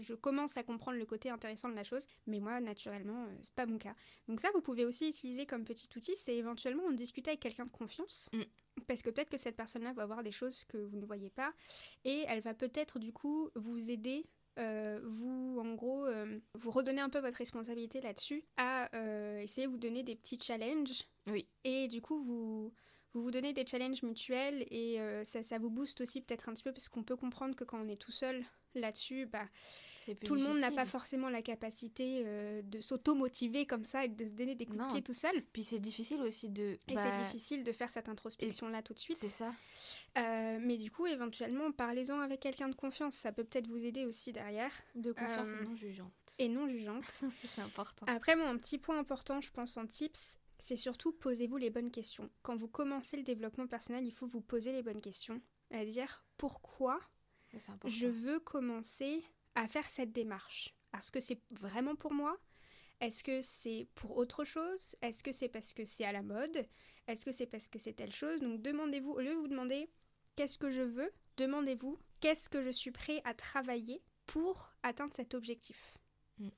[0.00, 3.54] je commence à comprendre le côté intéressant de la chose, mais moi, naturellement, euh, c'est
[3.54, 3.94] pas mon cas.
[4.26, 7.66] Donc ça, vous pouvez aussi utiliser comme petit outil, c'est éventuellement en discuter avec quelqu'un
[7.66, 8.30] de confiance.
[8.32, 8.42] Mm.
[8.86, 11.52] Parce que peut-être que cette personne-là va voir des choses que vous ne voyez pas
[12.04, 14.24] et elle va peut-être du coup vous aider
[14.58, 19.66] euh, vous, en gros, euh, vous redonnez un peu votre responsabilité là-dessus à euh, essayer
[19.66, 21.04] de vous donner des petits challenges.
[21.28, 21.46] Oui.
[21.64, 22.72] Et du coup, vous
[23.12, 26.62] vous, vous donnez des challenges mutuels et ça, ça vous booste aussi peut-être un petit
[26.62, 28.44] peu parce qu'on peut comprendre que quand on est tout seul
[28.76, 29.48] là-dessus, bah,
[30.24, 34.24] tout le monde n'a pas forcément la capacité euh, de s'auto-motiver comme ça et de
[34.24, 35.42] se donner des coups de pied tout seul.
[35.52, 36.62] Puis c'est difficile aussi de.
[36.62, 39.18] Et c'est bah, difficile de faire cette introspection-là tout de suite.
[39.18, 39.52] C'est ça.
[40.18, 43.14] Euh, mais du coup, éventuellement, parlez-en avec quelqu'un de confiance.
[43.14, 44.72] Ça peut peut-être vous aider aussi derrière.
[44.94, 46.34] De confiance et euh, non jugeante.
[46.38, 47.04] Et non jugeante.
[47.48, 48.06] c'est important.
[48.08, 51.90] Après, mon un petit point important, je pense, en tips, c'est surtout posez-vous les bonnes
[51.90, 52.28] questions.
[52.42, 55.40] Quand vous commencez le développement personnel, il faut vous poser les bonnes questions.
[55.70, 57.00] À dire pourquoi
[57.86, 59.24] je veux commencer
[59.60, 60.74] à faire cette démarche?
[60.96, 62.34] Est-ce que c'est vraiment pour moi?
[63.00, 64.96] Est-ce que c'est pour autre chose?
[65.02, 66.66] Est-ce que c'est parce que c'est à la mode?
[67.06, 68.40] Est-ce que c'est parce que c'est telle chose?
[68.40, 69.90] Donc demandez-vous, au lieu de vous demander
[70.34, 75.34] qu'est-ce que je veux, demandez-vous qu'est-ce que je suis prêt à travailler pour atteindre cet
[75.34, 75.92] objectif?
[76.38, 76.48] Mm.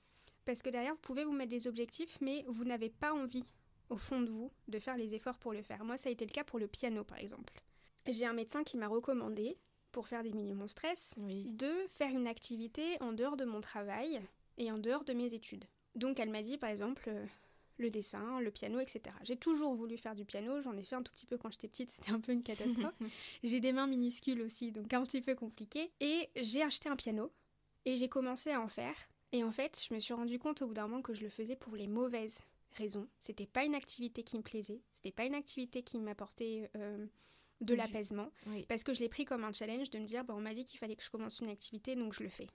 [0.44, 3.44] Parce que derrière, vous pouvez vous mettre des objectifs, mais vous n'avez pas envie,
[3.90, 5.84] au fond de vous, de faire les efforts pour le faire.
[5.84, 7.60] Moi, ça a été le cas pour le piano, par exemple.
[8.06, 9.58] J'ai un médecin qui m'a recommandé
[9.92, 14.20] pour faire diminuer mon stress, de faire une activité en dehors de mon travail
[14.58, 15.64] et en dehors de mes études.
[15.94, 17.26] Donc elle m'a dit par exemple euh,
[17.78, 19.14] le dessin, le piano, etc.
[19.22, 21.68] J'ai toujours voulu faire du piano, j'en ai fait un tout petit peu quand j'étais
[21.68, 22.96] petite, c'était un peu une catastrophe.
[23.44, 25.90] j'ai des mains minuscules aussi, donc un petit peu compliqué.
[26.00, 27.30] Et j'ai acheté un piano
[27.84, 28.94] et j'ai commencé à en faire.
[29.32, 31.30] Et en fait, je me suis rendu compte au bout d'un moment que je le
[31.30, 33.08] faisais pour les mauvaises raisons.
[33.20, 37.06] C'était pas une activité qui me plaisait, c'était pas une activité qui m'apportait euh,
[37.62, 38.30] de l'apaisement.
[38.68, 40.64] Parce que je l'ai pris comme un challenge de me dire, bah, on m'a dit
[40.64, 42.48] qu'il fallait que je commence une activité, donc je le fais.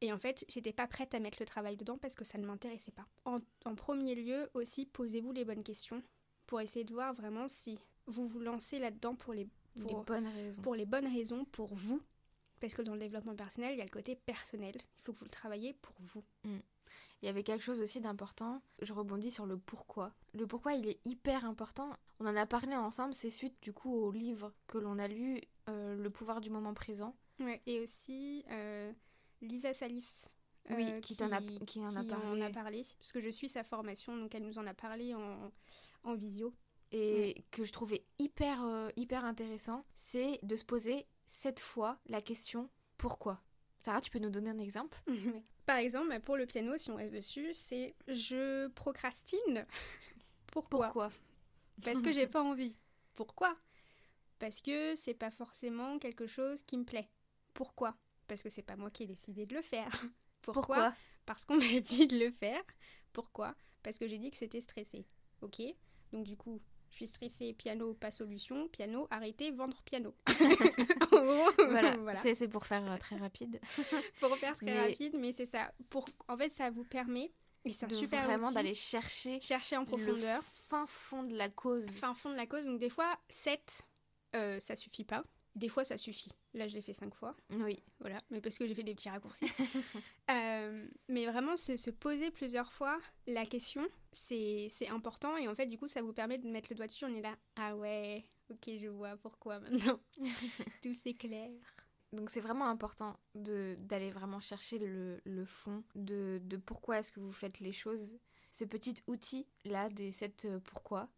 [0.00, 2.46] Et en fait, j'étais pas prête à mettre le travail dedans parce que ça ne
[2.46, 3.06] m'intéressait pas.
[3.24, 3.40] En,
[3.74, 6.02] premier lieu, aussi, posez-vous les bonnes questions
[6.46, 9.48] pour essayer de voir vraiment si vous vous lancez là-dedans pour les,
[10.06, 10.62] bonnes raisons.
[10.62, 12.02] Pour les bonnes raisons, pour vous.
[12.60, 14.74] Parce que dans le développement personnel, il y a le côté personnel.
[14.76, 16.24] Il faut que vous le travaillez pour vous.
[16.44, 16.58] Mm.
[17.22, 20.12] Il y avait quelque chose aussi d'important, je rebondis sur le pourquoi.
[20.32, 21.90] Le pourquoi, il est hyper important.
[22.20, 25.40] On en a parlé ensemble, c'est suite du coup au livre que l'on a lu,
[25.68, 27.16] euh, Le pouvoir du moment présent.
[27.40, 28.92] Ouais, et aussi euh,
[29.40, 30.26] Lisa Salis.
[30.70, 32.42] Euh, oui, qui, en a, qui en a parlé.
[32.42, 35.52] a parlé, parce que je suis sa formation, donc elle nous en a parlé en,
[36.04, 36.54] en visio.
[36.90, 38.62] Et que je trouvais hyper,
[38.96, 43.42] hyper intéressant, c'est de se poser cette fois la question pourquoi?
[43.80, 45.02] Sarah, tu peux nous donner un exemple?
[45.66, 49.66] Par exemple, pour le piano, si on reste dessus, c'est je procrastine.
[50.46, 50.86] Pourquoi?
[50.86, 51.10] Pourquoi?
[51.82, 52.76] Parce que j'ai pas envie.
[53.14, 53.56] Pourquoi?
[54.38, 57.08] Parce que c'est pas forcément quelque chose qui me plaît.
[57.54, 57.96] Pourquoi?
[58.28, 59.90] Parce que c'est pas moi qui ai décidé de le faire.
[60.42, 62.62] Pourquoi, Parce qu'on m'a dit de le faire.
[63.12, 63.54] Pourquoi?
[63.82, 65.06] Parce que j'ai dit que c'était stressé.
[65.40, 65.62] Ok?
[66.12, 66.60] Donc du coup,
[66.94, 70.14] je suis stressée, piano, pas solution, piano, arrêtez, vendre piano.
[71.10, 73.60] voilà, c'est pour faire euh, très rapide.
[74.20, 75.72] pour faire très rapide, mais c'est ça.
[75.90, 77.32] Pour, en fait, ça vous permet,
[77.64, 80.38] et c'est un super vraiment d'aller chercher, chercher en profondeur.
[80.38, 81.84] Le fin fond de la cause.
[81.98, 82.64] Fin fond de la cause.
[82.64, 83.88] Donc des fois, 7,
[84.36, 85.24] euh, ça suffit pas.
[85.54, 86.30] Des fois, ça suffit.
[86.52, 87.36] Là, je l'ai fait cinq fois.
[87.50, 87.82] Oui.
[88.00, 89.46] Voilà, mais parce que j'ai fait des petits raccourcis.
[90.30, 95.36] Euh, mais vraiment, se, poser plusieurs fois la question, c'est important.
[95.36, 97.04] Et en fait, du coup, ça vous permet de mettre le doigt dessus.
[97.04, 100.00] On est là, ah ouais, ok, je vois pourquoi maintenant.
[100.82, 101.50] Tout c'est clair.
[102.14, 107.20] Donc c'est vraiment important d'aller vraiment chercher le, le fond de, de pourquoi est-ce que
[107.20, 108.16] vous faites les choses.
[108.50, 111.08] Ce petit outil-là, des sept euh, pourquoi.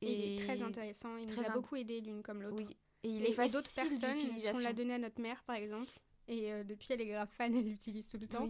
[0.00, 1.16] Et il est très intéressant.
[1.16, 2.56] Il nous a beaucoup aidé l'une comme l'autre.
[2.56, 5.92] Oui, et il est facile d'autres personnes, on l'a donné à notre mère par exemple,
[6.26, 8.48] et euh, depuis elle est grave fan, elle l'utilise tout le temps.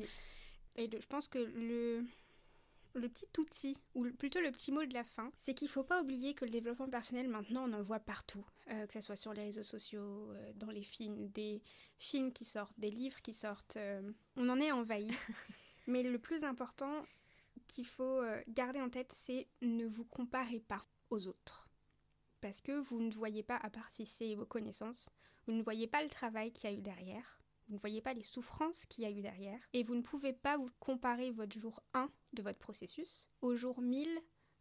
[0.76, 2.04] Et je pense que le,
[2.94, 5.82] le petit outil, ou plutôt le petit mot de la fin, c'est qu'il ne faut
[5.82, 8.44] pas oublier que le développement personnel, maintenant, on en voit partout.
[8.70, 11.62] Euh, que ce soit sur les réseaux sociaux, euh, dans les films, des
[11.98, 13.78] films qui sortent, des livres qui sortent.
[14.36, 15.08] on en est envahi.
[15.86, 17.04] Mais le plus important
[17.66, 21.67] qu'il faut garder en tête, c'est ne vous comparez pas aux autres.
[22.40, 25.10] Parce que vous ne voyez pas, à part si c'est vos connaissances,
[25.46, 28.14] vous ne voyez pas le travail qu'il y a eu derrière, vous ne voyez pas
[28.14, 31.58] les souffrances qu'il y a eu derrière, et vous ne pouvez pas vous comparer votre
[31.58, 34.08] jour 1 de votre processus au jour 1000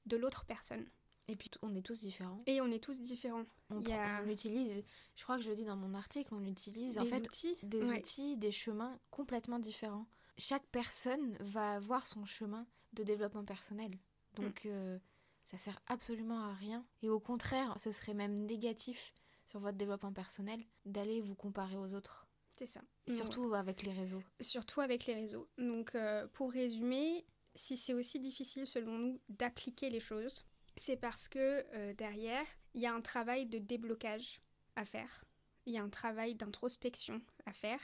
[0.07, 0.85] de l'autre personne.
[1.29, 2.41] Et puis on est tous différents.
[2.47, 3.45] Et on est tous différents.
[3.69, 4.83] On, Il y a- on utilise,
[5.15, 7.57] je crois que je le dis dans mon article, on utilise Des en fait outils,
[7.63, 7.99] des ouais.
[7.99, 10.07] outils, des chemins complètement différents.
[10.37, 13.91] Chaque personne va avoir son chemin de développement personnel.
[14.35, 14.69] Donc Mm.
[14.69, 14.99] euh,
[15.47, 16.85] ça sert absolument à rien.
[17.01, 19.13] Et au contraire, ce serait même négatif
[19.45, 22.27] sur votre développement personnel d'aller vous comparer aux autres.
[22.57, 22.81] C'est ça.
[23.07, 24.21] Surtout avec les réseaux.
[24.41, 25.47] surtout avec les réseaux.
[25.57, 31.29] Donc, euh, pour résumer, si c'est aussi difficile selon nous d'appliquer les choses, c'est parce
[31.29, 34.41] que euh, derrière, il y a un travail de déblocage
[34.75, 35.23] à faire.
[35.65, 37.79] Il y a un travail d'introspection à faire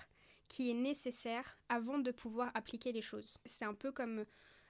[0.50, 3.38] qui est nécessaire avant de pouvoir appliquer les choses.
[3.46, 4.26] C'est un peu comme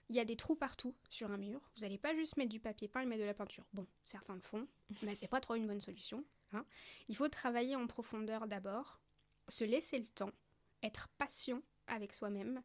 [0.09, 1.59] il y a des trous partout sur un mur.
[1.75, 3.65] Vous n'allez pas juste mettre du papier peint et mettre de la peinture.
[3.73, 4.67] Bon, certains le font,
[5.01, 6.23] mais c'est pas trop une bonne solution.
[6.51, 6.65] hein.
[7.07, 8.99] Il faut travailler en profondeur d'abord,
[9.47, 10.31] se laisser le temps,
[10.83, 12.61] être patient avec soi-même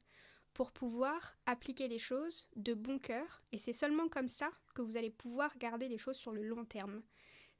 [0.54, 3.42] pour pouvoir appliquer les choses de bon cœur.
[3.52, 6.64] Et c'est seulement comme ça que vous allez pouvoir garder les choses sur le long
[6.64, 7.02] terme.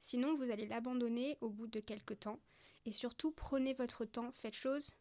[0.01, 2.39] Sinon, vous allez l'abandonner au bout de quelques temps.
[2.85, 4.95] Et surtout, prenez votre temps, faites choses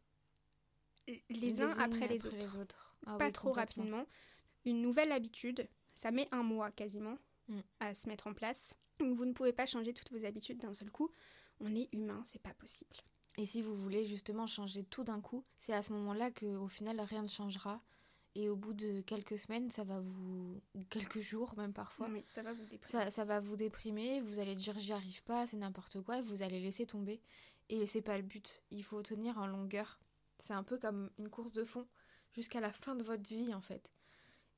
[1.28, 2.96] les, uns après les autres.
[3.06, 4.06] Ah Pas oui, trop rapidement.
[4.64, 7.18] Une nouvelle habitude, ça met un mois quasiment
[7.48, 7.60] Mm.
[7.80, 8.74] à se mettre en place.
[9.00, 11.10] Donc vous ne pouvez pas changer toutes vos habitudes d'un seul coup.
[11.60, 12.94] On est humain, c'est pas possible.
[13.38, 16.68] Et si vous voulez justement changer tout d'un coup, c'est à ce moment-là que au
[16.68, 17.80] final rien ne changera.
[18.34, 20.60] Et au bout de quelques semaines, ça va vous...
[20.74, 22.82] ou quelques jours même parfois, Oui, ça va vous déprimer.
[23.04, 26.22] ça, ça va vous déprimer, vous allez dire j'y arrive pas, c'est n'importe quoi, et
[26.22, 27.18] vous allez laisser tomber.
[27.70, 29.98] Et c'est pas le but, il faut tenir en longueur.
[30.38, 31.86] C'est un peu comme une course de fond,
[32.34, 33.90] jusqu'à la fin de votre vie en fait.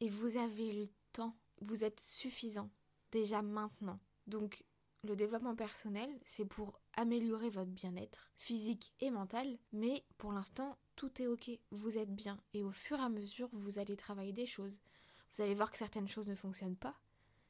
[0.00, 2.70] Et vous avez le temps, vous êtes suffisant,
[3.12, 3.98] déjà maintenant.
[4.26, 4.64] Donc
[5.04, 11.22] le développement personnel, c'est pour améliorer votre bien-être physique et mental, mais pour l'instant, tout
[11.22, 12.38] est ok, vous êtes bien.
[12.54, 14.80] Et au fur et à mesure, vous allez travailler des choses.
[15.32, 16.98] Vous allez voir que certaines choses ne fonctionnent pas,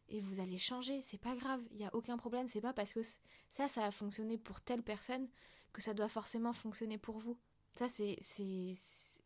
[0.08, 2.92] et vous allez changer, c'est pas grave, il n'y a aucun problème, c'est pas parce
[2.92, 3.00] que
[3.50, 5.28] ça, ça a fonctionné pour telle personne
[5.72, 7.38] que ça doit forcément fonctionner pour vous.
[7.78, 8.18] Ça, c'est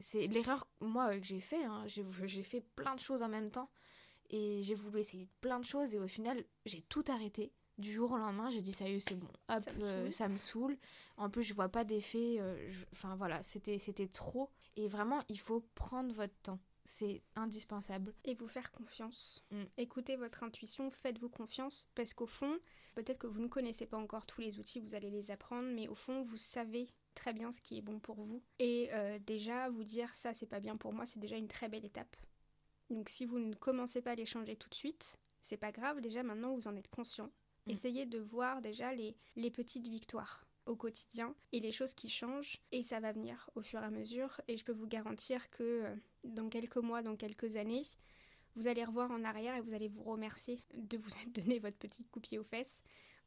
[0.00, 1.64] c'est- l'erreur, moi, que j'ai fait.
[1.64, 1.84] hein.
[1.86, 3.70] J'ai j'ai fait plein de choses en même temps,
[4.30, 7.52] et j'ai voulu essayer plein de choses, et au final, j'ai tout arrêté.
[7.76, 10.02] Du jour au lendemain, j'ai dit ça y est, c'est bon, hop, Ça me euh,
[10.04, 10.12] saoule.
[10.12, 10.78] ça me saoule.
[11.16, 14.48] En plus, je vois pas d'effet, euh, enfin voilà, c'était c'était trop.
[14.76, 16.60] Et vraiment, il faut prendre votre temps.
[16.86, 18.12] C'est indispensable.
[18.24, 19.42] et vous faire confiance.
[19.50, 19.62] Mm.
[19.78, 22.58] Écoutez votre intuition, faites-vous confiance, parce qu'au fond,
[22.94, 25.88] peut-être que vous ne connaissez pas encore tous les outils, vous allez les apprendre, mais
[25.88, 28.42] au fond, vous savez très bien ce qui est bon pour vous.
[28.58, 31.68] Et euh, déjà, vous dire ça, c'est pas bien pour moi, c'est déjà une très
[31.68, 32.16] belle étape.
[32.90, 36.00] Donc si vous ne commencez pas à les changer tout de suite, c'est pas grave,
[36.00, 37.30] déjà maintenant vous en êtes conscient.
[37.66, 37.70] Mm.
[37.70, 42.58] Essayez de voir déjà les, les petites victoires au quotidien et les choses qui changent
[42.72, 45.62] et ça va venir au fur et à mesure et je peux vous garantir que
[45.62, 47.82] euh, dans quelques mois, dans quelques années,
[48.56, 51.76] vous allez revoir en arrière et vous allez vous remercier de vous être donné votre
[51.76, 52.82] petit coup pied aux fesses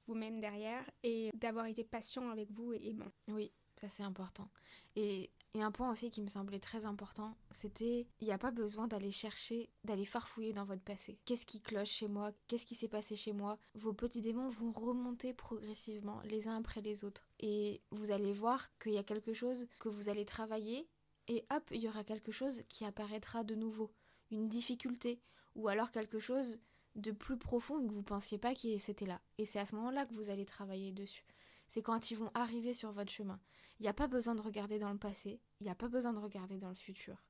[0.07, 3.11] vous-même derrière et d'avoir été patient avec vous et aimant.
[3.27, 4.49] Oui, ça c'est important.
[4.95, 8.33] Et il y a un point aussi qui me semblait très important, c'était il n'y
[8.33, 11.17] a pas besoin d'aller chercher, d'aller farfouiller dans votre passé.
[11.25, 12.31] Qu'est-ce qui cloche chez moi?
[12.47, 13.57] Qu'est-ce qui s'est passé chez moi?
[13.73, 17.27] Vos petits démons vont remonter progressivement les uns après les autres.
[17.39, 20.87] Et vous allez voir qu'il y a quelque chose que vous allez travailler
[21.27, 23.91] et hop, il y aura quelque chose qui apparaîtra de nouveau.
[24.31, 25.21] Une difficulté
[25.55, 26.59] ou alors quelque chose
[26.95, 29.21] de plus profond que vous pensiez pas que c'était là.
[29.37, 31.25] Et c'est à ce moment-là que vous allez travailler dessus.
[31.67, 33.39] C'est quand ils vont arriver sur votre chemin.
[33.79, 36.13] Il n'y a pas besoin de regarder dans le passé, il n'y a pas besoin
[36.13, 37.23] de regarder dans le futur.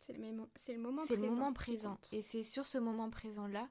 [0.00, 1.22] C'est le, mémo- c'est le moment C'est présent.
[1.22, 1.98] le moment présent.
[2.12, 3.68] Et c'est sur ce moment présent-là,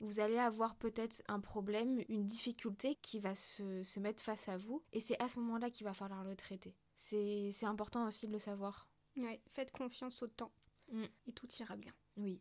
[0.00, 4.56] vous allez avoir peut-être un problème, une difficulté qui va se, se mettre face à
[4.56, 4.82] vous.
[4.92, 6.74] Et c'est à ce moment-là qu'il va falloir le traiter.
[6.94, 8.88] C'est c'est important aussi de le savoir.
[9.16, 10.52] Ouais, faites confiance au temps
[10.92, 11.04] Mm.
[11.28, 11.94] et tout ira bien.
[12.16, 12.40] Oui.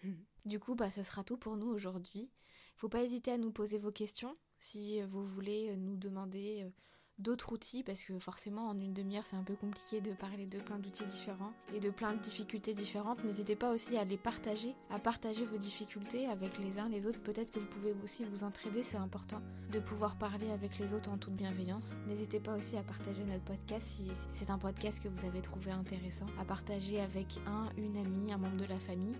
[0.46, 2.30] Du coup, bah, ce sera tout pour nous aujourd'hui.
[2.76, 6.70] Faut pas hésiter à nous poser vos questions si vous voulez euh, nous demander euh,
[7.18, 10.58] d'autres outils, parce que forcément, en une demi-heure, c'est un peu compliqué de parler de
[10.58, 13.24] plein d'outils différents et de plein de difficultés différentes.
[13.24, 17.20] N'hésitez pas aussi à les partager, à partager vos difficultés avec les uns les autres.
[17.20, 19.40] Peut-être que vous pouvez aussi vous entraider, c'est important
[19.72, 21.96] de pouvoir parler avec les autres en toute bienveillance.
[22.06, 25.70] N'hésitez pas aussi à partager notre podcast si c'est un podcast que vous avez trouvé
[25.72, 29.16] intéressant, à partager avec un, une amie, un membre de la famille.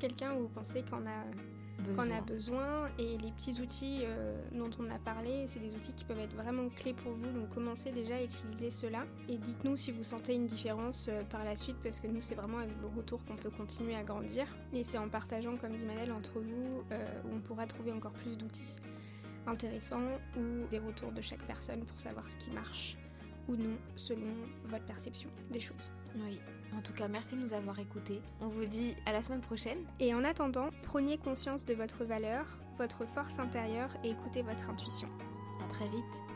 [0.00, 1.24] Quelqu'un où vous pensez qu'on a
[1.94, 2.88] qu'on a besoin.
[2.98, 6.34] Et les petits outils euh, dont on a parlé, c'est des outils qui peuvent être
[6.34, 7.30] vraiment clés pour vous.
[7.32, 9.04] Donc commencez déjà à utiliser cela.
[9.28, 12.34] Et dites-nous si vous sentez une différence euh, par la suite, parce que nous, c'est
[12.34, 14.46] vraiment avec vos retours qu'on peut continuer à grandir.
[14.72, 18.12] Et c'est en partageant, comme dit Manel, entre vous, euh, où on pourra trouver encore
[18.12, 18.76] plus d'outils
[19.46, 22.96] intéressants ou des retours de chaque personne pour savoir ce qui marche
[23.48, 24.26] ou non selon
[24.64, 25.90] votre perception des choses.
[26.16, 26.40] Oui,
[26.76, 28.20] en tout cas, merci de nous avoir écoutés.
[28.40, 29.78] On vous dit à la semaine prochaine.
[30.00, 32.46] Et en attendant, prenez conscience de votre valeur,
[32.78, 35.08] votre force intérieure et écoutez votre intuition.
[35.64, 36.35] À très vite.